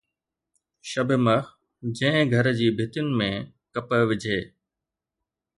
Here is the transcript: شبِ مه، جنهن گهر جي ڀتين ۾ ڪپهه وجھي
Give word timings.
شبِ 0.89 1.09
مه، 1.25 1.37
جنهن 1.97 2.23
گهر 2.31 2.47
جي 2.59 2.67
ڀتين 2.77 3.07
۾ 3.21 3.29
ڪپهه 3.73 4.03
وجھي 4.09 4.39